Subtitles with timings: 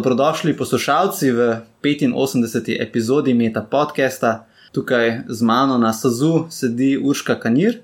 [0.00, 2.82] dobrodošli poslušalci v 85.
[2.82, 4.46] epizodi Meta podcasta.
[4.72, 7.82] Tukaj z mano na Sazu sedi Urška Kanir,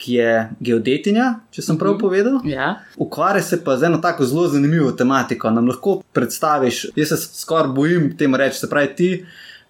[0.00, 0.30] ki je
[0.64, 2.40] geodetinja, če sem prav povedal.
[2.48, 2.80] Ja.
[2.96, 5.50] Ukvarja se pa z eno tako zelo zanimivo tematiko.
[5.52, 9.10] Nam lahko predstaviš, jaz se skoraj bojim temu reči, se pravi, ti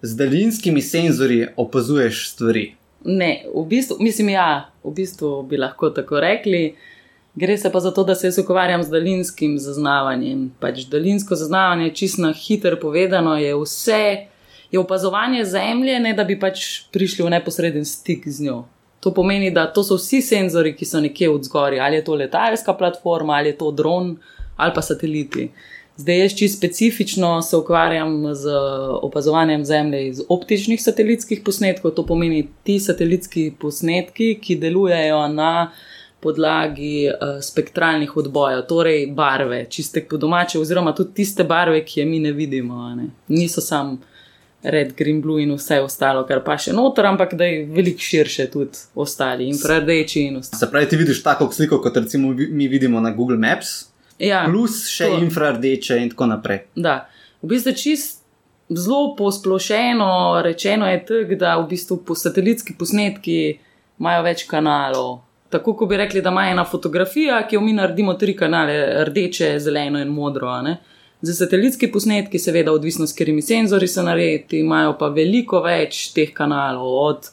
[0.01, 2.69] z daljinskimi senzori opazuješ stvari.
[3.03, 6.77] Ne, v bistvu, mislim, ja, v bistvu bi lahko tako rekli.
[7.39, 10.49] Gre se pa za to, da se jaz ukvarjam z daljinskim zaznavanjem.
[10.59, 14.01] Pač daljinsko zaznavanje, čisto na hitro povedano, je vse,
[14.71, 18.57] je opazovanje zemlje, ne da bi pač prišli v neposreden stik z njo.
[18.99, 22.17] To pomeni, da to so vsi senzori, ki so nekje od zgori, ali je to
[22.19, 24.17] letalska platforma, ali je to dron,
[24.57, 25.51] ali pa sateliti.
[25.99, 28.57] Zdaj, jaz čisto specifično se ukvarjam z
[29.01, 31.91] opazovanjem zemlje iz optičnih satelitskih posnetkov.
[31.95, 35.71] To pomeni ti satelitski posnetki, ki delujejo na
[36.19, 42.05] podlagi uh, spektralnih odbojev, torej barve, čiste po domače, oziroma tudi tiste barve, ki je
[42.05, 42.89] mi ne vidimo.
[42.95, 43.07] Ne?
[43.27, 43.97] Niso samo
[44.63, 48.49] red, green, blue in vse ostalo, kar pa še noter, ampak da je veliko širše
[48.51, 50.59] tudi ostali in prerdeči in ostali.
[50.59, 53.85] Se pravi, ti vidiš tako sliko, kot recimo mi vidimo na Google Maps,
[54.19, 55.17] Ja, plus še to.
[55.23, 56.65] infrardeče in tako naprej.
[56.75, 57.05] Da,
[57.41, 58.15] v bistvu čist.
[58.69, 60.07] Zelo posplošeno
[60.43, 63.37] rečeno je tako, da v bistvu po satelitski posnetki
[63.97, 65.23] imajo več kanalov.
[65.49, 69.59] Tako kot bi rekli, da ima ena fotografija, ki jo mi naredimo tri kanale, rdeče,
[69.59, 70.61] zeleno in modro.
[70.61, 70.77] ne.
[71.21, 76.29] Za satelitski posnetki, seveda, odvisno s katerimi senzori so narejeni, imajo pa veliko več teh
[76.33, 77.31] kanalov, od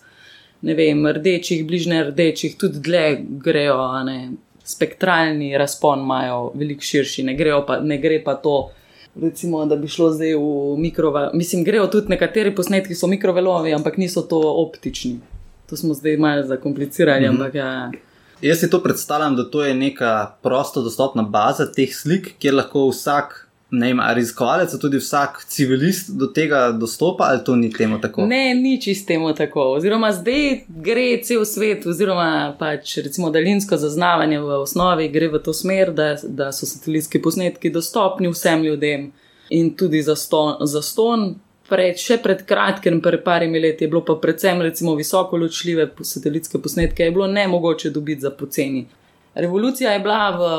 [0.66, 3.04] ne vem, rdečih, bližnje rdečih, tudi dlje
[3.44, 4.18] grejo, ne.
[4.66, 8.70] spektralni razpon imajo veliko širši, ne, pa, ne gre pa to.
[9.22, 11.30] Recimo, da bi šlo zdaj v mikroval.
[11.34, 15.20] Mislim, grejo tudi nekateri posnetki, ki so mikrovelovi, ampak niso to optični.
[15.70, 17.38] To smo zdaj malo zakomplicirali, mm -hmm.
[17.38, 17.90] ampak ja.
[18.42, 22.88] Jaz si to predstavljam, da to je neka prosto dostopna baza teh slik, kjer lahko
[22.88, 28.26] vsak, ne vem, raziskovalec, tudi vsak civilist do tega dostopa, ali to ni temu tako.
[28.26, 29.60] Ne, ni čistemu tako.
[29.78, 35.52] Oziroma, zdaj gre cel svet, oziroma pač recimo daljinsko zaznavanje v osnovi gre v to
[35.52, 39.10] smer, da, da so satelitski posnetki dostopni vsem ljudem
[39.50, 40.56] in tudi za ston.
[40.60, 41.34] Za ston.
[41.66, 46.60] Pred, še pred kratkim, pred parimi leti, je bilo pa predvsem recimo visoko ločljive satelitske
[46.62, 48.84] posnetke, je bilo ne mogoče dobiti za poceni.
[49.34, 50.52] Revolucija je bila v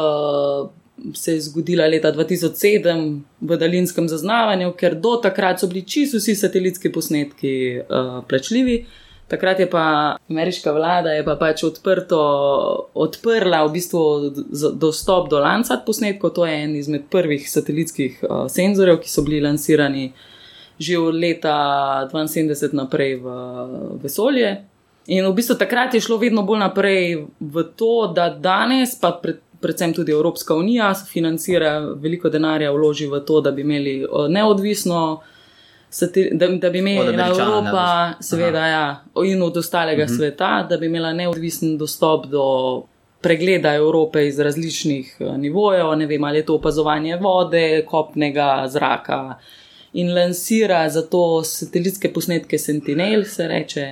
[1.13, 6.35] se je zgodila leta 2007 v daljinskem zaznavanju, ker do takrat so bili čisto vsi
[6.35, 8.85] satelitski posnetki uh, plačljivi.
[9.27, 12.19] Takrat je pa ameriška vlada pa pač odprto,
[12.93, 14.03] odprla v bistvu
[14.79, 16.31] dostop do Landsat posnetkov.
[16.33, 20.11] To je en izmed prvih satelitskih uh, senzorjev, ki so bili lansirani
[20.79, 23.27] že od leta 72 naprej v
[24.03, 24.57] vesolje.
[25.07, 29.39] In v bistvu takrat je šlo vedno bolj naprej v to, da danes, pa pred
[29.61, 35.21] predvsem tudi Evropska unija financira veliko denarja, vloži v to, da bi imeli neodvisno.
[36.33, 40.17] Da, da bi imela Evropa, seveda, ja, in od ostalega uh -huh.
[40.17, 42.43] sveta, da bi imela neodvisen dostop do
[43.21, 49.35] pregleda Evrope iz različnih nivojev, ne vem, ali je to opazovanje vode, kopnega zraka,
[49.97, 53.85] in lansira za to satelitske posnetke Sentinel, se reče,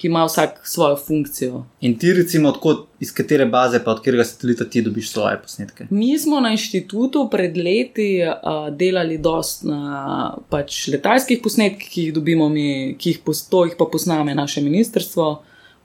[0.00, 1.64] ki ima vsak svojo funkcijo.
[1.80, 5.86] In ti, recimo, odkot, iz katere baze, pa od katerega satelita ti dobiš svoje posnetke?
[5.90, 12.14] Mi smo na inštitutu pred leti uh, delali dost na pač, letalskih posnetkih, ki jih
[12.16, 13.20] dobimo mi, ki jih,
[13.50, 15.28] to jih pa posname naše ministrstvo,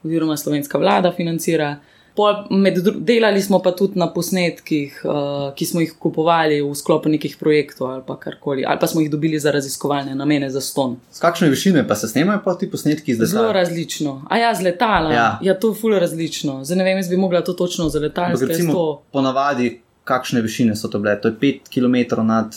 [0.02, 1.76] oziroma slovenska vlada financira.
[1.76, 1.95] Med,
[2.98, 7.90] delali smo pa tudi na posnetkih, uh, ki smo jih kupovali v sklopu nekih projektov
[7.90, 10.96] ali pa karkoli, ali pa smo jih dobili za raziskovalne namene za ston.
[11.12, 13.28] Z kakšne višine pa se snemajo pa ti posnetki letala?
[13.28, 14.22] Zelo različno.
[14.30, 15.12] A ja, z letala.
[15.12, 16.64] Ja, ja to je fully različno.
[16.64, 18.46] Zdaj ne vem, jaz bi mogla to točno za letalske.
[18.46, 19.02] Recimo, to...
[19.12, 19.80] ponavadi.
[20.06, 21.16] Kakšne višine so to bile?
[21.20, 22.54] To je 5 km nad.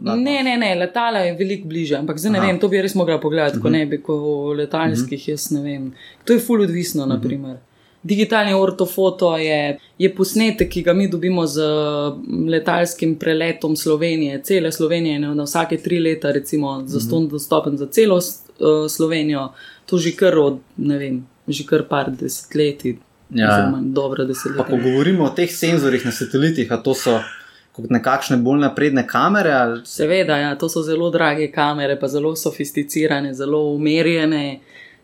[0.00, 2.46] nad ne, ne, ne, letala je veliko bliže, ampak zdaj ne Aha.
[2.46, 3.62] vem, to bi res mogla pogledati, uh -huh.
[3.62, 4.14] ko ne bi, ko
[4.56, 5.30] letalskih, uh -huh.
[5.30, 5.92] jaz ne vem.
[6.24, 7.14] To je fully odvisno, uh -huh.
[7.14, 7.56] naprimer.
[8.06, 11.64] Digitalni ortofoto je, je posnetek, ki ga mi dobimo z
[12.48, 17.30] letalskim preletom Slovenije, cele Slovenije, na vsake tri leta, recimo, za ston mm -hmm.
[17.30, 19.48] dostopen za celo uh, Slovenijo,
[19.86, 22.96] to že kar od, ne vem, že kar par desetletij.
[23.30, 24.64] Ja, dobro desetletje.
[24.70, 27.18] Ko govorimo o teh senzorjih na satelitih, a to so
[27.72, 29.52] kot nekakšne bolj napredne kamere?
[29.52, 29.80] Ali...
[29.84, 34.60] Seveda, ja, to so zelo drage kamere, pa zelo sofisticirane, zelo umerjene,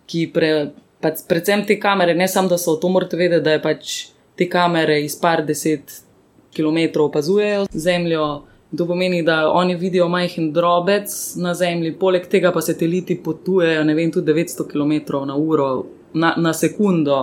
[0.06, 0.70] ki pre
[1.02, 3.92] pač predvsem te kamere, ne samo da so to morate vedeti, da je pač
[4.38, 6.00] te kamere iz par deset
[6.56, 8.42] km opazujejo zemljo.
[8.76, 13.94] To pomeni, da oni vidijo majhen drobec na zemlji, poleg tega pa sateliti potujejo, ne
[13.94, 15.66] vem, tudi 900 km na uro,
[16.14, 17.18] na, na sekundo,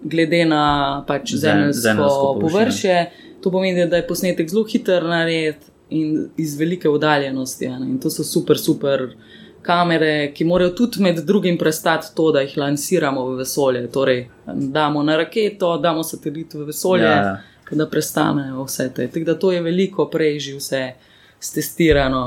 [0.00, 0.62] glede na
[1.06, 3.02] pač zemeljsko površje.
[3.42, 7.68] To pomeni, da je posnetek zelo hiter nared in iz velike oddaljenosti.
[7.68, 9.10] In to so super, super
[9.68, 13.82] kamere, ki morajo tudi med drugim prestati to, da jih lansiramo v vesolje.
[13.92, 17.36] Torej, damo na raketo, damo satelit v vesolje, ja,
[17.70, 17.76] ja.
[17.76, 19.10] da prestanejo vse te.
[19.12, 20.82] Tako da to je veliko prej že vse
[21.40, 22.22] stestirano.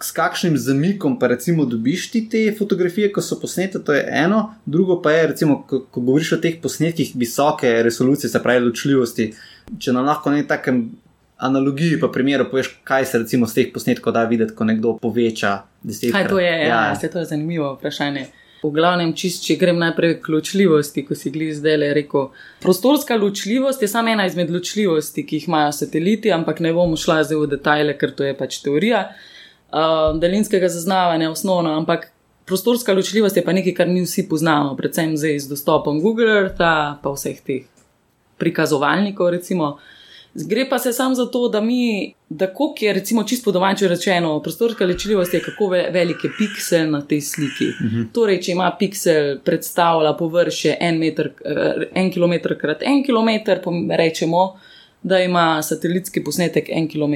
[0.00, 4.54] S kakšnim zamikom pa recimo dobiš ti te fotografije, ko so posnete, to je eno,
[4.66, 9.30] drugo pa je, recimo, ko, ko govoriš o teh posnetkih visoke resolucije, se pravi, ločljivosti.
[9.78, 10.86] Če nam lahko na takem
[11.36, 15.58] analogiji, pa primeru, poveš, kaj se recimo z teh posnetkov da videti, ko nekdo poveča
[15.82, 16.12] deset.
[16.12, 16.52] Kaj to je?
[16.52, 16.96] Ja, ja.
[16.96, 18.26] Se, to je zanimivo vprašanje.
[18.62, 22.30] V glavnem, čist, če grem najprej k ločljivosti, ko si gledal zdaj le rekel.
[22.64, 27.20] Prostorska ločljivost je samo ena izmed ločljivosti, ki jih imajo sateliti, ampak ne bom šla
[27.28, 31.76] zdaj v detajle, ker to je pač teorija uh, daljinskega zaznavanja, osnovno.
[31.76, 32.08] Ampak
[32.48, 36.64] prostorska ločljivost je pa nekaj, kar mi vsi poznamo, predvsem zdaj z dostopom Google Earth,
[37.04, 37.68] pa vseh teh
[38.40, 39.76] prikazovalnikov, recimo.
[40.44, 44.42] Gre pa se samo za to, da mi, da koliko je, recimo, čisto domače rečeno,
[44.42, 47.68] prostorska lečljivost je, kako velik je piksel na tej sliki.
[47.68, 47.96] Uh mhm.
[47.96, 48.12] -huh.
[48.12, 53.50] Torej, če ima piksel predstavlja površje en, meter, eh, en km krat en km,
[53.96, 54.56] rečemo,
[55.02, 57.14] da ima satelitski posnetek en km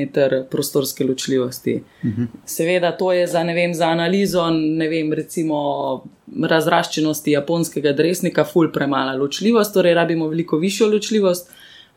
[0.51, 1.83] prostorske ločljivosti.
[2.03, 2.23] Uh mhm.
[2.23, 2.27] -huh.
[2.45, 4.45] Seveda, to je za, vem, za analizo,
[4.91, 5.57] vem, recimo
[6.43, 11.51] razraščenosti japonskega dresnika, ful premala ločljivost, torej rabimo veliko višjo ločljivost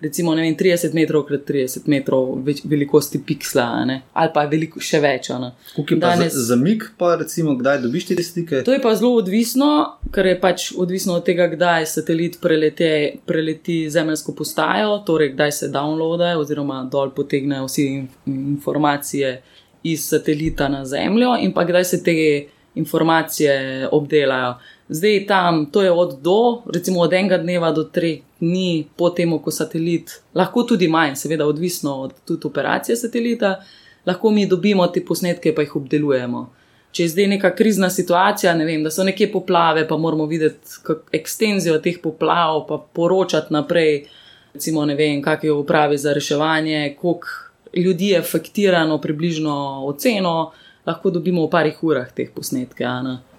[0.04, 3.98] recimo vem, 30 metrov krat 30 metrov več, velikosti piksla, ne?
[4.14, 5.32] ali pa veliko še več.
[6.00, 6.36] Danes...
[6.50, 8.64] Zamik pa, recimo, kdaj dobiš te slike?
[8.68, 9.70] To je pa zelo odvisno,
[10.14, 12.92] ker je pač odvisno od tega, kdaj satelit prelete,
[13.30, 17.88] preleti zemljsko postajo, torej kdaj se downloada oziroma dol potegne vse
[18.28, 19.38] informacije
[19.84, 22.16] iz satelita na zemljo in pa kdaj se te
[22.76, 24.56] informacije obdelajo.
[24.90, 29.32] Zdaj tam, to je od do, recimo od enega dneva do treh dni po tem,
[29.40, 33.56] ko satelit, lahko tudi manj, seveda odvisno od tudi operacije satelita,
[34.06, 36.50] lahko mi dobimo te posnetke, pa jih obdelujemo.
[36.94, 40.94] Če je zdaj neka krizna situacija, ne vem, da so neke poplave, pa moramo videti
[41.12, 44.04] ekstenzijo teh poplav, pa poročati naprej,
[44.54, 47.28] recimo ne vem, kak je upravi za reševanje, koliko
[47.74, 50.52] ljudi je efektirano, približno oceno,
[50.86, 52.88] lahko dobimo v parih urah teh posnetke.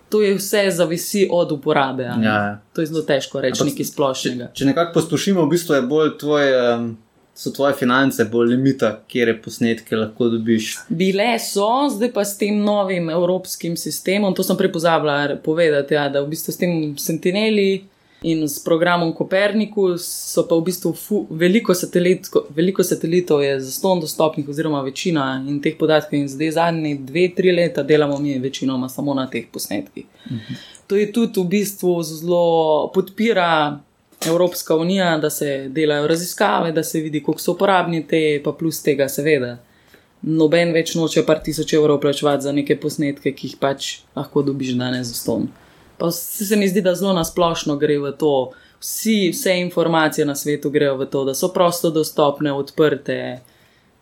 [0.09, 2.03] To je vse zavisi od uporabe.
[2.03, 2.61] Ja, ja.
[2.73, 4.51] To je zelo težko reči nekaj splošnega.
[4.53, 6.55] Če, če nekako poslušamo, v bistvu je bolj tvoj.
[6.75, 6.93] Um...
[7.35, 10.69] So tvoje finance bolj limita, kje posnetke lahko dobiš?
[10.87, 16.23] Bile so, zdaj pa s tem novim evropskim sistemom, to sem prepozabila povedati, ja, da
[16.23, 17.83] v bistvu s tem sentineli
[18.25, 23.73] in s programom Kopernikus so pa v bistvu fu, veliko, satelit, veliko satelitov je za
[23.73, 26.17] ston dostopnih, oziroma večina in teh podatkov.
[26.17, 30.07] In zdaj zadnji dve, tri leta delamo mi večinoma samo na teh posnetkih.
[30.31, 30.63] Mhm.
[30.87, 33.81] To je tudi v bistvu zelo podpira.
[34.27, 38.79] Evropska unija, da se delajo raziskave, da se vidi, koliko so uporabni te, pa plus
[38.83, 39.59] tega, seveda.
[40.23, 44.73] Noben več noče par tisoč evrov plačevati za neke posnetke, ki jih pač lahko dobiš
[44.81, 45.51] danes za ston.
[45.99, 48.53] Pa se mi zdi, da zelo nasplošno gre v to,
[48.85, 53.41] Vsi, vse informacije na svetu grejo v to, da so prosto dostopne, odprte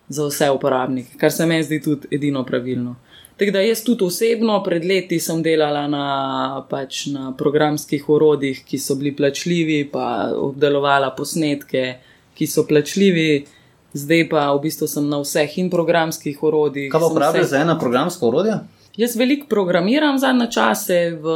[0.09, 2.97] za vse uporabnike, kar se mi zdi tudi edino pravilno.
[3.37, 8.79] Tako da jaz tudi osebno pred leti sem delala na, pač na programskih orodjih, ki
[8.79, 11.87] so bili plačljivi, pa obdelovala posnetke,
[12.35, 13.47] ki so plačljivi.
[13.95, 16.91] Zdaj pa v bistvu sem na vseh in programskih orodjih.
[16.91, 17.55] Kaj pa uporabljaš vse...
[17.55, 18.59] za eno programsko orodje?
[18.97, 21.27] Jaz veliko programiram zadnje čase v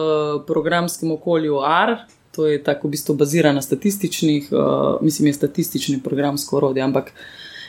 [0.47, 1.97] programskem okolju R,
[2.33, 7.13] to je tako v bistvu bazirano na statističnih, uh, mislim, je statistični programsko orodje, ampak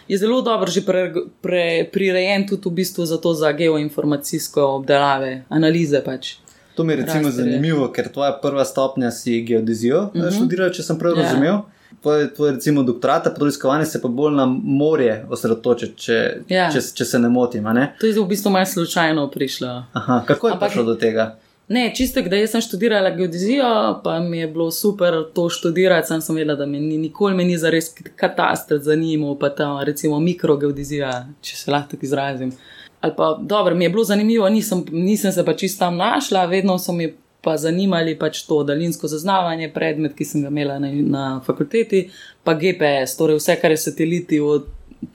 [0.08, 5.44] je zelo dobro že pre, pre, prirejen tudi v bistvu za to, za geoinformacijsko obdelave,
[5.50, 6.36] analize pač.
[6.76, 7.52] To mi je recimo Rasterje.
[7.52, 10.36] zanimivo, ker tvoja prva stopnja si geodezijo uh -huh.
[10.36, 11.18] študirala, če sem prav yeah.
[11.18, 11.24] Ja.
[11.24, 11.62] razumel
[12.02, 16.70] tvoj, tvoj recimo doktorat, pa tudi iskovanje se pa bolj na morje osredotočiti, če, ja.
[16.74, 17.64] če, če se ne motim.
[17.74, 17.92] Ne?
[18.00, 19.84] To je v bistvu malo slučajno prišlo.
[19.94, 21.36] Aha, kako je Ampak, prišlo do tega?
[21.68, 26.08] Ne, čisto, da sem študirala geodezijo, pa mi je bilo super to študirati.
[26.08, 29.74] Sam sem vedela, da me ni, nikoli me ni za res katastr zanimal, pa ta
[29.84, 32.54] recimo mikrogeodezija, če se lahko tako izrazim.
[33.02, 36.80] Ali pa dobro, mi je bilo zanimivo, nisem, nisem se pa čisto tam našla, vedno
[36.80, 37.14] so mi
[37.48, 42.10] pa zanimali pač to daljinsko zaznavanje, predmet, ki sem ga imela na, na fakulteti,
[42.44, 44.42] pa GPS, torej vse, kar je sateliti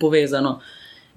[0.00, 0.54] povezano.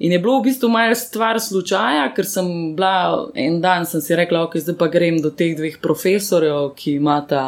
[0.04, 4.18] In je bilo v bistvu malo stvar slučaja, ker sem bila en dan, sem si
[4.20, 7.46] rekla, ok, zdaj pa grem do teh dveh profesorjev, ki imata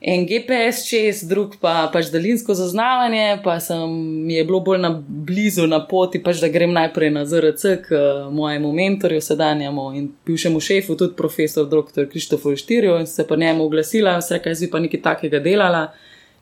[0.00, 3.90] en GPS čez, drug pa pač daljinsko zaznavanje, pa sem
[4.26, 8.02] mi je bilo bolj na blizu na poti, pač da grem najprej na ZRC k
[8.30, 12.06] mojemu mentorju, sedanjemu in bivšemu šefu, tudi profesor dr.
[12.10, 15.88] Krištofu Štirju in se pa njemu oglasila, vse kaj zdaj pa nekaj takega delala.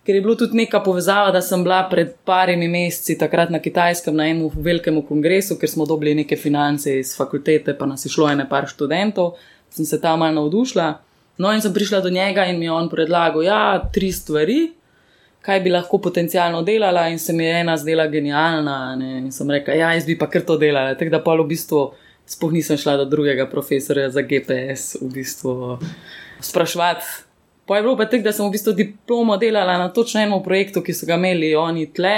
[0.06, 4.14] ker je bila tudi neka povezava, da sem bila pred parimi meseci takrat na Kitajskem
[4.14, 8.28] na enem velikem kongresu, ker smo dobili neke finance iz fakultete, pa nas je šlo
[8.30, 9.34] ene par študentov,
[9.70, 10.92] sem se tam malo navdušila.
[11.38, 14.70] No, in sem prišla do njega in mi je on predlagal, da ja, tri stvari,
[15.44, 18.96] kaj bi lahko potencialno delala, in se mi je ena zdela genialna.
[18.96, 19.18] Ne?
[19.18, 20.96] In sem rekla, ja, jaz bi pa kar to delala.
[20.96, 21.82] Tako da pa v bistvu
[22.26, 25.76] spoh nisem šla do drugega profesorja za GPS, v bistvu
[26.40, 27.04] sprašvati.
[27.66, 30.82] Pa je bilo pa tako, da sem v bistvu diplomo delala na točno enem projektu,
[30.82, 32.16] ki so ga imeli oni tle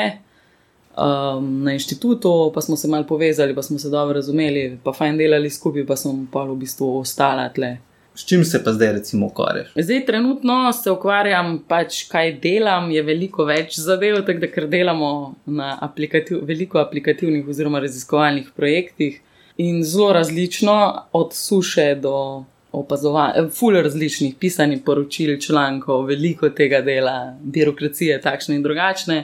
[0.97, 5.19] um, na inštitutu, pa smo se mal povezali, pa smo se dobro razumeli, pa fajn
[5.19, 7.79] delali skupaj, pa sem pa v bistvu ostala tle.
[8.19, 9.69] S čim se pa zdaj recimo ukvarjaš?
[9.77, 15.11] Zdaj trenutno se ukvarjam, pač kaj delam, je veliko več zadev, tako da ker delamo
[15.47, 19.21] na aplikativ, veliko aplikativnih oziroma raziskovalnih projektih
[19.63, 20.75] in zelo različno,
[21.13, 28.67] od suše do opazovanja, ful različnih pisanih poročil, člankov, veliko tega dela, birokracije, takšne in
[28.67, 29.23] drugačne.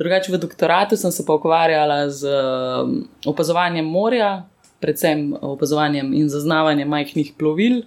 [0.00, 2.32] Drugače v doktoratu sem se pa ukvarjala z
[3.28, 4.34] opazovanjem morja,
[4.80, 7.82] predvsem opazovanjem in zaznavanjem majhnih plovil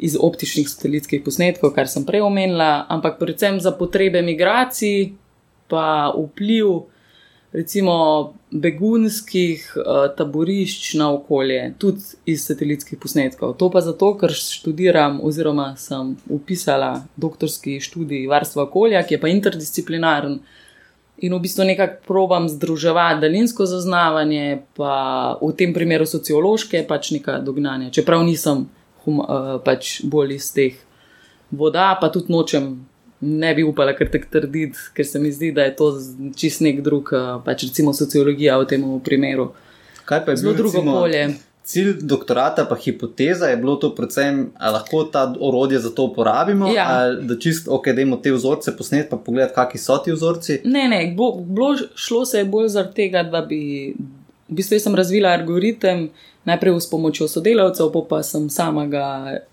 [0.00, 5.12] iz optičnih satelitskih posnetkov, kar sem prej omenila, ampak predvsem za potrebe migracij,
[5.68, 6.88] pa vpliv
[7.52, 7.94] recimo
[8.50, 13.56] begunskih uh, taborišč na okolje, tudi iz satelitskih posnetkov.
[13.58, 19.28] To pa zato, ker študiram, oziroma sem upisala doktorski študij varstva okolja, ki je pa
[19.28, 20.40] interdisciplinaren.
[21.20, 27.42] In v bistvu nekako probam združevati daljinsko zaznavanje, pa v tem primeru sociološke, pač neka
[27.44, 27.90] dognanja.
[27.92, 28.70] Čeprav nisem
[29.04, 30.74] hum, uh, pač bolj iz teh
[31.50, 32.86] voda, pa tudi nočem
[33.20, 35.90] ne bi upala kar tako trditi, ker se mi zdi, da je to
[36.36, 39.50] čist nek drug, eh, pač recimo sociologija v tem primeru.
[40.04, 41.26] Kaj pa je zelo drugo polje?
[41.64, 46.72] Cilj doktorata, pa hipoteza je bilo to, predvsem, ali lahko ta orodje za to uporabimo,
[46.72, 46.86] Ja.
[46.88, 50.60] ali da čist, ok, da imamo te vzorce posnet, pa pogledati, kakšni so ti vzorci.
[50.64, 53.94] Ne, ne, bo, bilo, šlo se je bolj zaradi tega, da bi.
[54.50, 56.08] V bistvu sem razvila algoritem,
[56.44, 59.04] najprej s pomočjo sodelavcev, pa, pa sem sama ga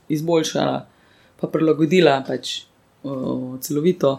[0.10, 0.78] izboljšala,
[1.38, 2.64] pa prilagodila pač,
[3.04, 4.18] uh, celovito.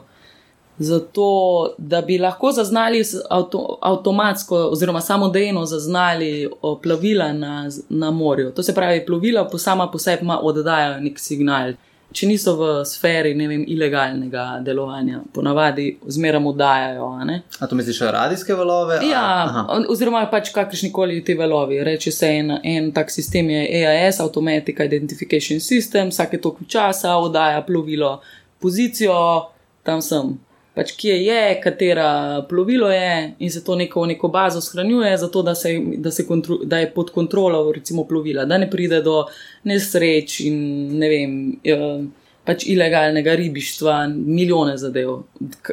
[0.78, 8.52] Zato, da bi lahko zaznali avto, avtomatsko, oziroma samodejno zaznali o, plovila na, na morju.
[8.54, 11.72] To se pravi, plovila po sama po sebi oddajajo nek signal.
[12.12, 17.08] Če niso v sferi vem, ilegalnega delovanja, ponavadi zmeraj oddajajo.
[17.20, 17.36] a.
[17.60, 19.00] A to misliš radijske valove?
[19.04, 19.66] Ja, aha.
[19.88, 21.82] oziroma pač kakršni koli ti valovi.
[21.84, 27.62] Reče se en, en tak sistem je AIS, Automatic Identification System, vsake toliko časa oddaja
[27.62, 28.20] plovilo
[28.58, 29.50] pozicijo,
[29.82, 30.38] tam sem.
[30.78, 32.08] Pač kje je, katera
[32.46, 36.60] plovilo je, in se to neko, neko bazo shranjuje, zato da, se, da, se kontro,
[36.62, 39.24] da je pod kontrolo recimo, plovila, da ne pride do
[39.66, 40.62] nesreč in
[40.98, 41.36] ne vem.
[41.64, 42.00] eh,
[42.48, 45.18] Pač ilegalnega ribištva, milijone zadev,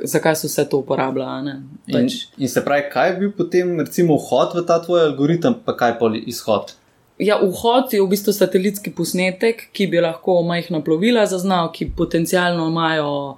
[0.03, 1.41] zakaj se vse to uporablja.
[1.41, 1.53] ne?
[1.87, 5.55] In, Pač, in se pravi, kaj je bil potem recimo vhod v ta tvoj algoritem,
[5.65, 6.73] pa kaj pa izhod?
[7.15, 12.67] Ja, vhod je v bistvu satelitski posnetek, ki bi lahko majhna plovila zaznal, ki potencialno
[12.67, 13.37] imajo,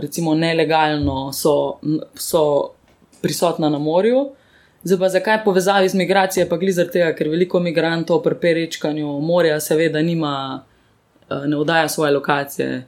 [0.00, 1.78] recimo, nelegalno, so,
[2.14, 2.72] so
[3.22, 4.28] prisotna na morju.
[4.86, 9.60] Zdaj pa zakaj povezavi z migracijo, pa glizar tega, ker veliko migrantov pri perečkanju morja
[9.60, 10.62] seveda nima,
[11.30, 12.84] eh, ne oddaja svoje lokacije.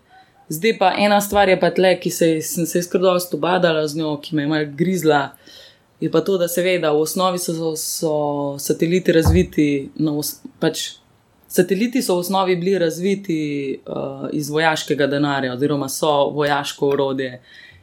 [0.49, 4.17] Zdaj pa ena stvar je pa tle, ki se, sem se skrbela stobadala z njo,
[4.23, 5.31] ki me je mal grizla.
[6.01, 8.13] Je pa to, da seveda v osnovi so, so, so
[8.59, 11.01] sateliti razviti, na os, pač
[11.49, 17.41] sateliti so v osnovi bili razviti uh, iz vojaškega denarja, oziroma so vojaško urodje.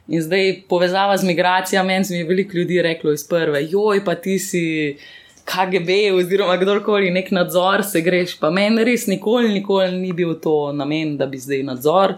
[0.08, 4.38] In zdaj povezava z migracijami, meni je veliko ljudi reklo iz prve, joj, pa ti
[4.38, 4.96] si
[5.44, 8.38] KGB, oziroma kdorkoli nek nadzor, se greš.
[8.38, 12.16] Pa meni res nikoli, nikoli ni bil to namen, da bi zdaj nadzor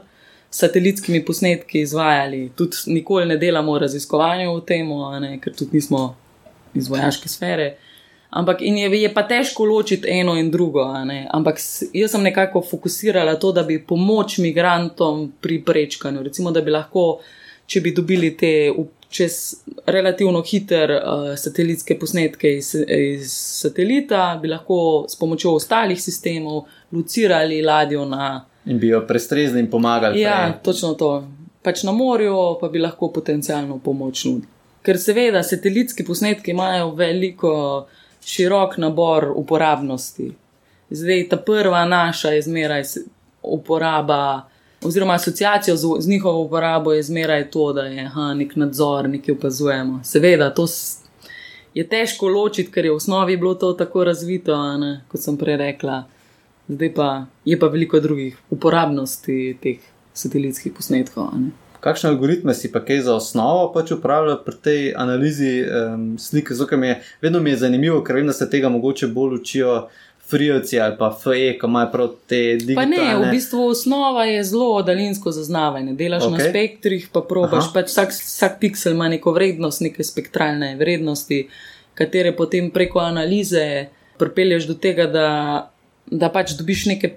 [0.50, 2.50] s satelitskimi posnetki izvajali.
[2.56, 4.92] Tudi nikoli ne delamo raziskovanju v tem,
[5.40, 6.16] ker tudi nismo
[6.74, 7.74] iz vojaške sfere.
[8.30, 10.84] Ampak in je, je pa težko ločiti eno in drugo.
[11.30, 11.60] Ampak
[11.92, 17.20] jaz sem nekako fokusirala to, da bi pomoč migrantom pri prečkanju, recimo, da bi lahko,
[17.66, 18.52] če bi dobili te
[19.08, 19.54] čez
[19.86, 27.62] relativno hiter uh, satelitske posnetke iz, iz satelita, bi lahko s pomočjo ostalih sistemov lucirali
[27.62, 30.20] ladjo na In bi jo prestrezni in pomagali.
[30.20, 30.62] Ja, prej.
[30.62, 31.28] točno to.
[31.62, 34.52] Pač na morju pa bi lahko potencialno pomoč nudili.
[34.84, 37.52] Ker seveda satelitski posnetki imajo veliko
[38.28, 40.32] širok nabor uporabnosti.
[40.90, 42.82] Zdaj ta prva naša je zmeraj
[43.42, 44.48] uporaba,
[44.84, 49.34] oziroma asociacijo z, z njihovo uporabo je zmeraj to, da je aha, nek nadzor, nekaj
[49.34, 50.00] opazujemo.
[50.04, 50.66] Seveda, to
[51.74, 55.56] je težko ločiti, ker je v osnovi bilo to tako razvito, ne, kot sem prej
[55.56, 56.02] rekla.
[56.68, 57.08] Zdaj pa
[57.44, 59.80] je pa veliko drugih uporabnosti teh
[60.12, 61.32] satelitskih posnetkov.
[61.34, 61.67] ne.
[61.80, 66.54] Kakšne algoritme si pa kaj za osnovo pač upravljal pri tej analizi um, slike?
[66.54, 69.88] Zato mi je vedno mi je zanimivo, ker vem, da se tega mogoče bolj učijo
[70.28, 72.96] frijci ali pa FE, ko imajo prav te digitalne.
[72.96, 75.94] Pa ne, v bistvu osnova je zelo daljinsko zaznavanje.
[75.94, 76.32] Delaš okay.
[76.32, 81.46] na spektrih, pa probaš, pač vsak, vsak piksel ima neko vrednost, neke spektralne vrednosti,
[81.94, 85.28] katere potem preko analize pripelješ do tega, da,
[86.10, 87.14] da pač dobiš neke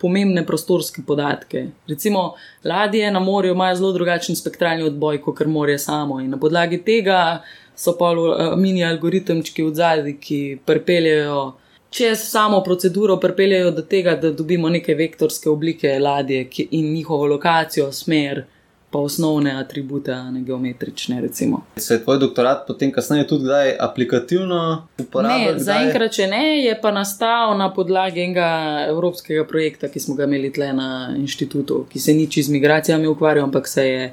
[0.00, 1.66] pomembne prostorske podatke.
[1.88, 6.82] Recimo, ladje na morju imajo zelo drugačen spektralni odboj kot morje samo in na podlagi
[6.84, 7.42] tega
[7.80, 11.52] so pa uh, mini algoritemčki v zadnji, ki pripeljejo.
[11.90, 17.88] Čez samo proceduro pripeljejo do tega, da dobimo neke vektorske oblike ladje in njihovo lokacijo,
[17.92, 18.44] smer,
[18.90, 21.20] pa osnovne atribute, ne geometrične.
[21.20, 21.62] Recimo.
[21.76, 25.54] Se je tvoj doktorat potem kasneje tudi kdaj aplikativno uporabljal?
[25.54, 28.50] Ne, zaenkrat, če ne, je pa nastal na podlagi enega
[28.88, 33.46] evropskega projekta, ki smo ga imeli tle na inštitutu, ki se nič z migracijami ukvarjal,
[33.46, 34.08] ampak se je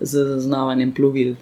[0.00, 1.36] z zaznavanjem plovil.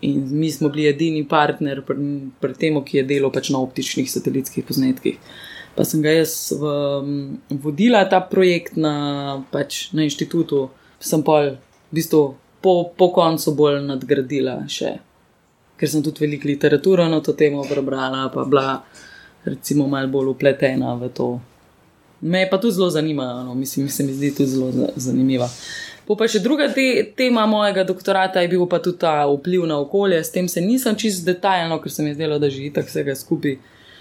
[0.00, 1.96] In mi smo bili edini partner pri,
[2.40, 5.20] pri tem, ki je delal pač na optičnih satelitskih posnetkih.
[5.76, 6.72] Pa sem ga jaz v,
[7.60, 10.70] vodila ta projekt na, pač, na inštitutu,
[11.00, 11.56] sem pa
[11.90, 12.22] v bistvu
[12.60, 14.96] po, po koncu bolj nadgradila še
[15.76, 18.82] ker sem tudi veliko literaturo na to temo prebrala, pa bila
[19.44, 21.40] recimo malo bolj upletena v to.
[22.20, 25.48] Me pa tudi zelo zanima, no, mislim, se mi zdi tudi zelo zanimiva.
[26.06, 29.78] Po pa še druga te, tema mojega doktorata je bil pa tudi ta vpliv na
[29.82, 32.88] okolje, s tem se nisem čist detaljno, ker se mi je zdelo, da že itak
[32.88, 33.58] vsega skupaj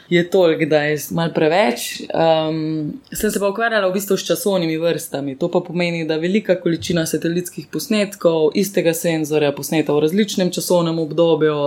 [0.09, 2.01] je toliko, da je mal preveč.
[2.01, 5.37] Um, sem se pa ukvarjala v bistvu s časovnimi vrstami.
[5.37, 11.57] To pa pomeni, da velika količina satelitskih posnetkov istega senzorja, posneta v različnem časovnem obdobju,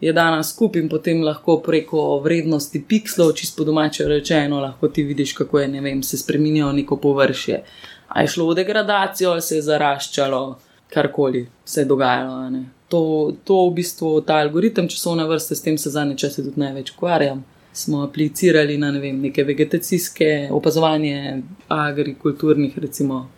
[0.00, 5.02] je dana skupaj in potem lahko preko vrednosti pikslov, čisto po domače rečeno, lahko ti
[5.02, 7.62] vidiš, kako je, ne vem, se spremenilo neko površje.
[8.08, 12.62] A je šlo v degradacijo, se je zaraščalo, karkoli se je dogajalo.
[12.88, 16.94] To, to v bistvu ta algoritem časovne vrste, s tem se zadnje čase tudi največ
[16.96, 22.78] ukvarjam smo aplicirali na ne vem, neke vegetacijske opazovanje agrikulturnih.
[22.78, 23.28] Recimo.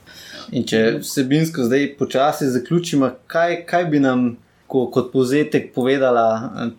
[0.52, 4.32] In če vsebinsko zdaj počasi zaključimo, kaj, kaj bi nam
[4.72, 6.26] ko, kot povzetek povedala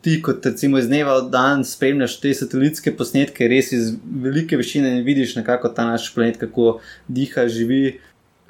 [0.01, 3.91] ti, kot recimo iz dneva v dan spremljaš te satelitske posnetke, res iz
[4.25, 7.99] velike višine in vidiš nekako ta naš planet, kako diha, živi.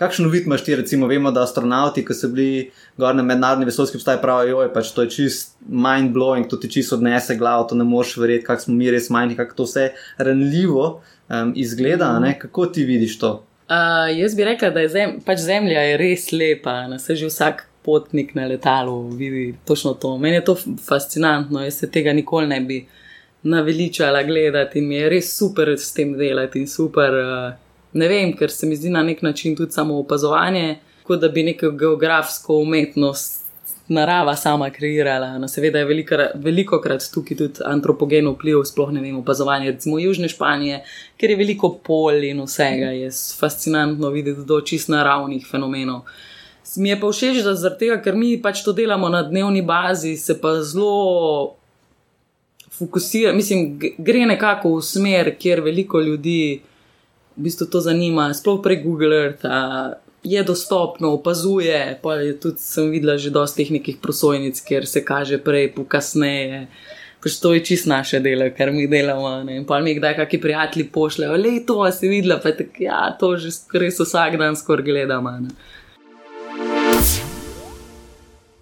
[0.03, 2.67] Kakšen vid imaš ti, recimo, vemo, da astronauti, ki so bili
[2.99, 6.71] gor na mednarodni vesoljski postaji, pravijo, da pač to je čist mind blowing, to ti
[6.71, 9.89] čist odnese glavo, to ne moš verjeti, kako smo mi res majhni, kako to vse
[10.17, 10.87] ranljivo
[11.29, 12.11] um, izgleda.
[12.19, 12.35] Mm.
[12.41, 13.33] Kako ti vidiš to?
[13.63, 17.31] Uh, jaz bi rekla, da je zem, pač zemlja je res lepa, da se že
[17.31, 20.17] vsak potnik na letalu vidi točno to.
[20.17, 22.85] Meni je to fascinantno, jaz se tega nikoli ne bi
[23.43, 27.19] naveličala gledati in mi je res super s tem delati in super.
[27.23, 27.62] Uh,
[27.93, 31.43] ne vem, ker se mi zdi na nek način tudi samo opazovanje, kot da bi
[31.43, 33.43] neko geografsko umetnost
[33.88, 35.38] narava sama kreirala.
[35.38, 39.99] No, seveda je veliko, veliko krat tukaj tudi antropogen vpliv, sploh ne vem, opazovanje recimo
[39.99, 40.84] Južne Španije,
[41.19, 46.06] ker je veliko pol in vsega, je fascinantno videti do čist naravnih fenomenov.
[46.77, 50.15] Mi je pa všeč, da zaradi tega, ker mi pač to delamo na dnevni bazi,
[50.17, 51.56] se pa zelo
[52.73, 56.62] fokusira, mislim, gre nekako v smer, kjer veliko ljudi
[57.36, 59.46] v bistvu to zanima, sploh prek Google Earth,
[60.24, 62.00] je dostopno, opazuje.
[62.02, 66.67] Pa je tudi sem videla že dosti nekih prosojnic, kjer se kaže prej, pokasneje.
[67.24, 69.43] Pač to je čist naše delo, kar mi delamo.
[69.43, 69.58] Ne?
[69.58, 73.38] In pa mi kdaj kakšni prijatelji pošljajo, le to si videla, pa tak, ja, to
[73.38, 75.32] že res vsak dan skoraj gledamo.
[75.32, 75.50] Ne?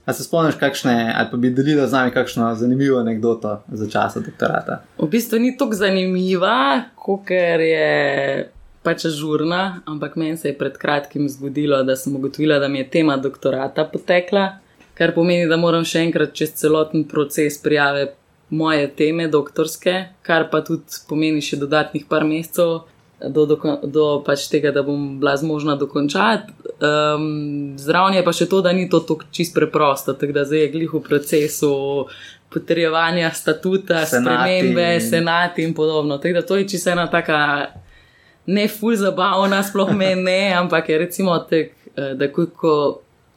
[0.05, 4.19] A se spomniš, kakšne, ali pa bi delila z nami kakšno zanimivo anegdoto za časa
[4.19, 4.81] doktorata?
[4.97, 8.51] V bistvu ni tako zanimiva, kot je
[8.83, 12.89] pač žurna, ampak meni se je pred kratkim zgodilo, da sem ugotovila, da mi je
[12.89, 14.47] tema doktorata potekla,
[14.97, 18.11] kar pomeni, da moram še enkrat čez celoten proces prijave
[18.51, 19.93] moje teme doktorske,
[20.25, 22.81] kar pa tudi pomeni še dodatnih par mesecev.
[23.21, 23.53] Do, do,
[23.85, 26.55] do pač tega, da bom bila zmožna dokončati.
[26.81, 30.63] Um, Zraven je pa še to, da ni to tako čist preprosto, tako da zdaj
[30.63, 31.69] je glih v procesu
[32.49, 34.25] potrjevanja statuta, senati.
[34.25, 36.17] spremembe, senati in podobno.
[36.17, 37.37] Tako da to je čisto ena taka
[38.45, 42.75] ne ful zabavna, sploh meni ne, ampak je recimo tek, eh, da ko, ko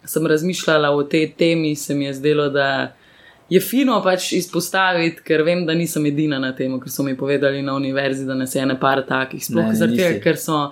[0.05, 2.95] sem razmišljala o tej temi, se mi je zdelo, da
[3.49, 7.63] je fino pač izpostaviti, ker vem, da nisem edina na tem, ker so mi povedali
[7.63, 10.69] na univerzi, da nas je ne par takih, sploh zaradi tega, ker, so,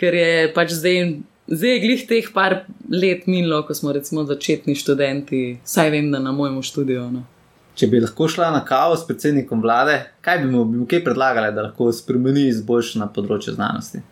[0.00, 1.04] ker je pač zdaj.
[1.50, 6.20] Zdaj je glih teh par let minilo, ko smo recimo začetni študenti, saj vem, da
[6.22, 7.08] na mojem študiju.
[7.10, 7.24] No.
[7.78, 11.04] Če bi lahko šla na kavo s predsednikom vlade, kaj bi mu, bi mu kaj
[11.04, 14.02] predlagali, da lahko spremeni izboljša na področju znanosti?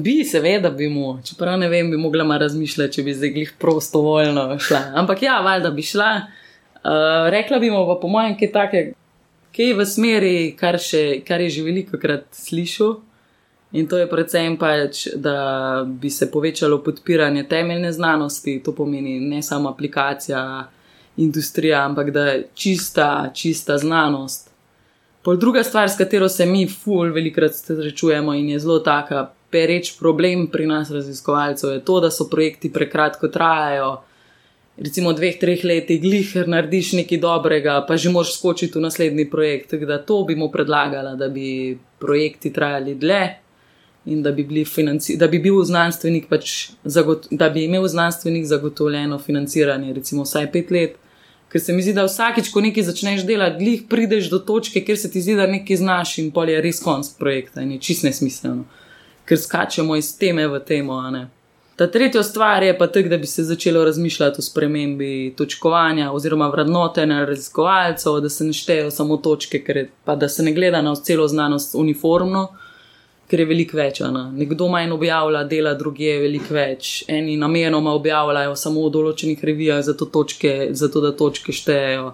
[0.00, 3.54] Bi, seveda bi mu, čeprav ne vem, bi mogla malo razmišljati, če bi zdaj glih
[3.60, 4.82] prostovoljno šla.
[5.02, 6.10] Ampak ja, valjda bi šla.
[6.84, 8.84] Uh, rekla bi mu pa po mojem, kaj take,
[9.56, 12.96] kaj v smeri, kar, še, kar je že veliko krat slišal.
[13.74, 19.42] In to je predvsem pač, da bi se povečalo podpiranje temeljne znanosti, to pomeni ne
[19.42, 20.44] samo aplikacija,
[21.16, 24.50] industrija, ampak da je čista, čista znanost.
[25.22, 29.94] Pol druga stvar, s katero se mi ful velikrat srečujemo in je zelo taka pereč
[29.98, 33.94] problem pri nas raziskovalcev, je to, da so projekti prekratko trajajo.
[34.76, 39.28] Recimo v dveh, treh letih, gliher narediš nekaj dobrega, pa že moš skočiti v naslednji
[39.30, 39.70] projekt.
[39.70, 43.22] Tako da to bi mu predlagala, da bi projekti trajali dlje
[44.10, 44.44] in da bi,
[45.16, 46.74] da bi bil znanstvenik, pač
[47.30, 50.98] da bi imel znanstvenik zagotovljeno financiranje, recimo vsaj pet let.
[51.54, 54.96] Ker se mi zdi, da vsakič, ko nekaj začneš delati, glih prideš do točke, kjer
[54.98, 58.02] se ti zdi, da nekaj znaš in pol je res konc projekta in je čist
[58.02, 58.64] nesmiselno,
[59.22, 60.98] ker skačemo iz teme v temo.
[61.78, 66.50] Ta tretja stvar je pa tak, da bi se začelo razmišljati o spremembi točkovanja oziroma
[66.50, 70.96] vrednotenja raziskovalcev, da se ne štejejo samo točke, je, pa da se ne gleda na
[70.96, 72.48] celo znanost uniformno
[73.30, 74.00] ker je veliko več.
[74.04, 74.26] Ana.
[74.34, 77.04] Nekdo manj objavlja, dela druge, veliko več.
[77.10, 82.10] Eni namenoma objavljajo samo v določenih revijah, zato, točke, zato da točke štejejo,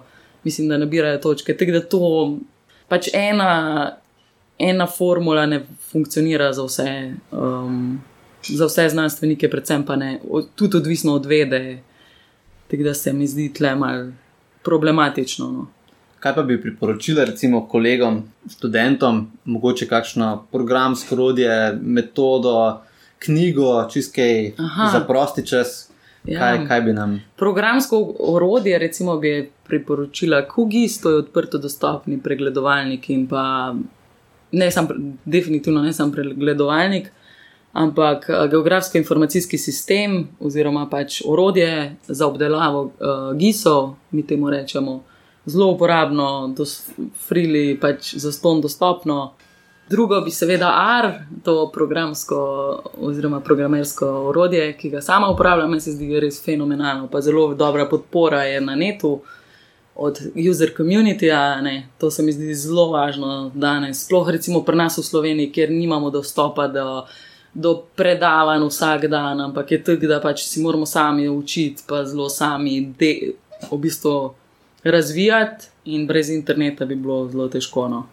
[0.47, 1.57] mislim, da nabirajo točke.
[1.57, 2.13] Tako da to
[2.91, 3.51] pač ena,
[4.59, 6.89] ena formula ne funkcionira za vse.
[7.31, 7.99] Um,
[8.41, 10.15] Za vse znanstvenike, predvsem pa ne,
[10.57, 11.75] tudi odvisno od vede,
[12.71, 14.07] tako da se mi zdi tle malo
[14.65, 15.49] problematično.
[15.51, 15.67] No.
[16.21, 18.19] Kaj pa bi priporočila, recimo, kolegom,
[18.51, 22.81] študentom, mogoče kakšno programsko rodje, metodo,
[23.19, 24.51] knjigo, čiskaj
[24.93, 25.89] za prosti čas?
[26.23, 26.39] Ja.
[26.39, 27.17] Kaj, kaj bi nam?
[27.37, 33.73] Programsko orodje, recimo, bi priporočila Kugis, to je odprto dostopni pregledovalnik in pa
[34.51, 34.87] ne sam,
[35.25, 37.09] definitivno ne sam pregledovalnik,
[37.73, 45.01] ampak eh, geografsko-informacijski sistem oziroma pač orodje za obdelavo uh, GIS-ov, mi temu rečemo
[45.45, 46.55] zelo uporabno,
[47.27, 49.33] frili, pač za ston dostopno.
[49.89, 52.37] Drugo bi seveda AR, to programsko
[52.97, 58.43] oziroma programersko orodje, ki ga sama uporabljam, se zdi res fenomenalno, pa zelo dobra podpora
[58.43, 59.19] je na netu
[59.95, 61.25] od user community.
[61.25, 65.71] -a, to se mi zdi zelo važno danes, sploh recimo pri nas v Sloveniji, kjer
[65.71, 67.05] nimamo dostopa do,
[67.53, 72.29] do predavanj vsak dan, ampak je tako, da pač si moramo sami učiti, pa zelo
[72.29, 73.33] sami, de,
[73.71, 74.33] v bistvu
[74.83, 77.87] razvijati, in brez interneta bi bilo zelo težko.
[77.87, 78.05] No.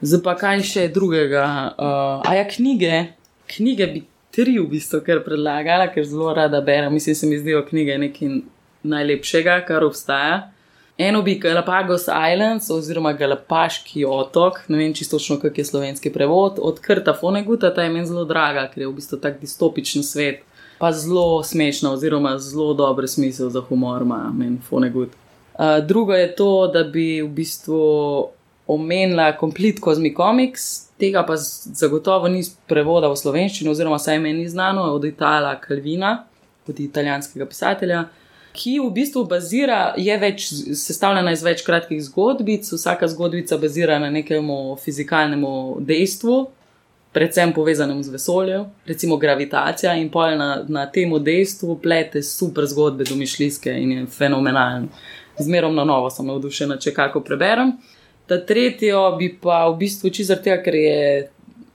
[0.00, 1.44] Zdaj pa kaj še drugega.
[1.78, 3.06] Uh, a ja, knjige,
[3.50, 4.02] knjige bi
[4.34, 6.92] tri v bistvu kar predlagala, ker zelo rada berem.
[6.94, 8.36] Mislim, se mi zdijo knjige nekaj
[8.86, 10.44] najlepšega, kar obstaja.
[10.98, 16.56] Eno bi Galapagos Islands oziroma Galapaški otok, ne vem čisto točno, kak je slovenski prevod,
[16.56, 20.40] od Krta Foneguta, ta je meni zelo draga, ker je v bistvu tak distopičen svet,
[20.80, 25.12] pa zelo smešno oziroma zelo dober smisel za humor ima meni Fonegut
[25.82, 27.80] drugo je to, da bi v bistvu
[28.66, 34.48] omenila Complete Cosmic Comics, tega pa zagotovo ni prevoda v slovenščino, oziroma saj meni ni
[34.48, 36.24] znano, od Itala Kalvina,
[36.66, 38.04] od italijanskega pisatelja.
[38.56, 40.48] Ki v bistvu bazira, je več
[40.80, 44.48] sestavljena iz več kratkih zgodbic, vsaka zgodbica bazira na nekem
[44.80, 45.44] fizikalnem
[45.84, 46.38] dejstvu,
[47.12, 53.04] predvsem povezanem z vesoljem, recimo gravitacija, in pol na, na tem dejstvu plete super zgodbe,
[53.08, 54.88] domišljijske in je fenomenalno
[55.38, 57.76] zmerom na novo sem navdušena, če kako preberem.
[58.26, 61.00] Ta tretjo bi pa v bistvu čisto tega, ker je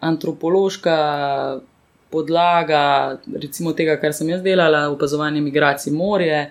[0.04, 0.96] antropološka
[2.12, 6.50] podlaga, recimo tega, kar sem jaz delala, opazovanje migracij morja,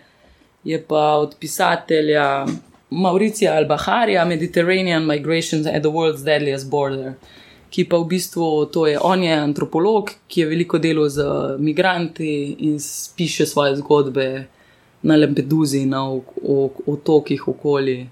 [0.65, 2.47] je pa od pisatelja
[2.91, 7.15] Mauricija Albaharja, Mediterranean Migrations at the World's Deadliest Border.
[7.71, 11.27] Ki pa v bistvu to je, on je antropolog, ki je veliko delal z
[11.59, 12.81] migranti in
[13.17, 14.47] piše svoje zgodbe
[15.03, 16.05] na Lampeduzi, na
[16.87, 18.09] otokih okoli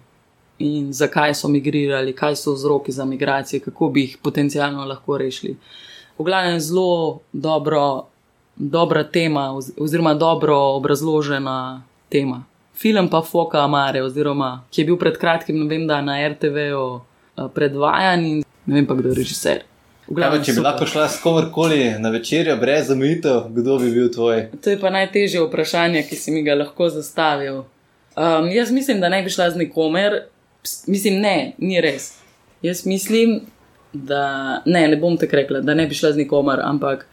[0.59, 5.57] in zakaj so migrirali, kaj so vzroki za migracije, kako bi jih potencialno lahko rešili.
[6.19, 8.07] V glavnem je zelo dobro,
[8.57, 12.45] dobra tema, oziroma dobro obrazložena tema.
[12.75, 17.01] Film pa Foka Amare, oziroma ki je bil pred kratkim, ne vem, da na RTV-u
[17.37, 19.63] eh, predvajan in ne vem pa kdo je režiser.
[20.09, 24.47] Glavnem, če bi lahko šla s komorkoli na večerjo, brez omejitev, kdo bi bil tvoj?
[24.65, 27.65] To je pa najtežje vprašanje, ki si mi ga lahko zastavil.
[28.17, 30.23] Um, jaz mislim, da ne bi šla z nikomer,
[30.87, 32.15] mislim, ne, ni res.
[32.65, 33.43] Jaz mislim,
[33.93, 37.05] da ne, ne bom tako rekla, da ne bi šla z nikomer, ampak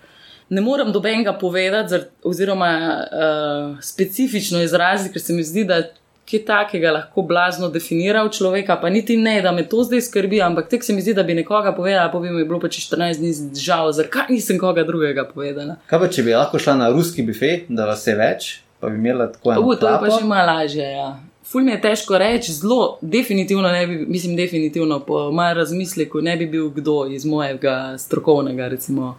[0.50, 5.84] ne morem dobenega povedati, oziroma uh, specifično izraziti, ker se mi zdi, da
[6.26, 10.70] kaj takega lahko blazno definiral človeka, pa niti ne, da me to zdaj skrbi, ampak
[10.70, 13.22] tek se mi zdi, da bi nekoga povedala, pa bi mi bilo pa če 14
[13.22, 15.78] dni žal, zakaj nisem koga drugega povedala.
[15.90, 18.50] Kaj pa, če bi lahko šla na ruski bife, da vas je več,
[18.82, 19.68] pa bi imela tako eno?
[19.70, 21.14] Uh, to je pa že malo lažje, ja.
[21.46, 26.38] Ful mi je težko reči, zelo definitivno ne bi, mislim, definitivno po mojem razmisleku ne
[26.42, 29.14] bi bil kdo iz mojega strokovnega, recimo,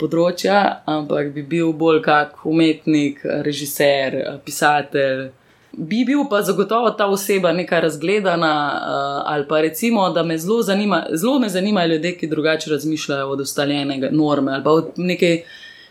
[0.00, 5.28] področja, ampak bi bil bolj kak umetnik, režiser, pisatelj.
[5.72, 10.62] Bi bil pa zagotovo ta oseba nekaj razgledana, uh, ali pa recimo, da me zelo
[10.62, 15.44] zanima, zelo me zanimajo ljudje, ki drugače razmišljajo od ustaljenega norme, ali pa od neke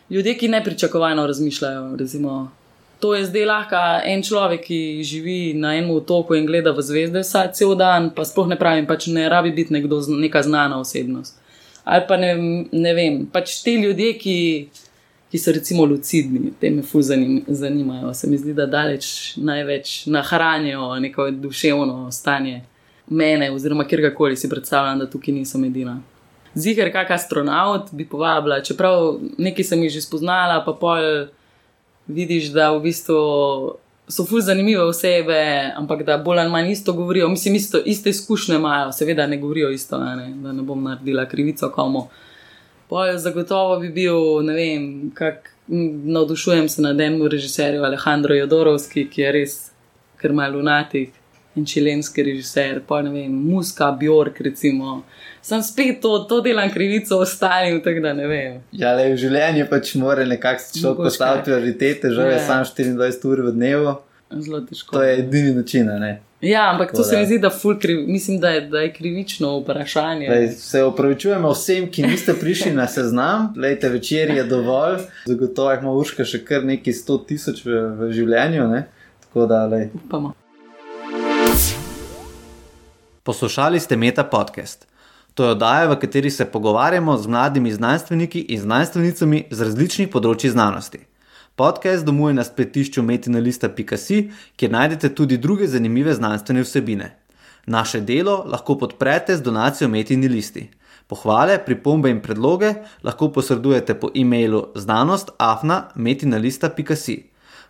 [0.10, 1.96] ljudi, ki nepričakovano razmišljajo.
[2.00, 2.52] Recimo.
[3.00, 7.22] To je zdaj lahko en človek, ki živi na enem otoku in gleda v zvezde
[7.22, 11.38] vsak cel dan, pa sploh ne pravim, pač ne rabi biti nekdo, neka znana osebnost.
[11.84, 12.32] Ali pa ne,
[12.72, 14.38] ne vem, pač te ljudje, ki
[15.36, 18.13] ki so recimo lucidni, te me fu zanim, zanimajo.
[18.13, 22.62] Se mi zdi, da daleč največ nahranijo neko duševno stanje
[23.08, 25.98] mene, oziroma kjerkoli si predstavljam, da tukaj nisem edina.
[26.56, 31.28] Ziger, kak astronaut bi povabila, čeprav nekaj sem jih že spoznala, pa pol
[32.08, 33.17] vidiš, da v bistvu
[34.08, 35.41] so fu zanimive osebe,
[35.76, 37.28] ampak da bolj ali manj isto govorijo.
[37.28, 41.69] Mislim, isto, iste izkušnje imajo, seveda ne govorijo isto, ne, da ne bom naredila krivico
[41.76, 42.08] komu.
[42.89, 45.56] Poje zagotovo bi bil, ne vem, kako
[46.06, 49.56] navdušujem se nad enim režiserjem, Alejandro Jodorovski, ki je res
[50.21, 51.13] krma lunatik
[51.56, 55.04] in čilenski režiser, pa ne vem, Muska, Bjork, recimo.
[55.41, 58.60] Sem spet to, to delam krivico ostalim, tako da ne vem.
[58.71, 63.43] Ja, le v življenju pač mora nekako človek postaviti prioritete, že je sam 24 ur
[63.48, 63.95] v dnevu.
[64.41, 64.98] Zelo težko.
[64.98, 66.17] To je edini način, ne?
[66.46, 67.50] Ja, ampak to, to se mi zdi, da,
[67.82, 70.30] kriv, mislim, da, je, da je krivično vprašanje.
[70.30, 75.92] Lej, se opravičujemo vsem, ki niste prišli na seznam, lejte večer je dovolj, zagotovo ima
[75.92, 78.68] Urška še kar nekaj 100 tisoč v, v življenju.
[78.70, 78.86] Ne?
[79.26, 79.90] Tako da, lej.
[80.06, 80.36] upamo.
[83.24, 84.86] Poslušali ste Meta podcast.
[85.34, 90.54] To je oddaja, v kateri se pogovarjamo z mladimi znanstveniki in znanstvenicami z različnih področji
[90.54, 91.02] znanosti.
[91.56, 97.15] Podcast domuje na spletišču metinalista.si, kjer najdete tudi druge zanimive znanstvene vsebine.
[97.65, 100.70] Naše delo lahko podprete z donacijo Metini listi.
[101.08, 107.24] Pohvale, pripombe in predloge lahko posredujete po e-mailu znanost.afna.metinalista.si.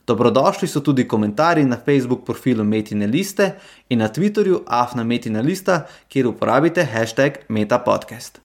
[0.07, 3.51] Dobrodošli so tudi komentarji na Facebook profilu Metine liste
[3.89, 8.33] in na Twitterju afna.metinalista, kjer uporabite hashtag metapodcast.